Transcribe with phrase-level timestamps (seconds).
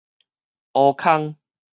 [0.73, 1.35] 烏空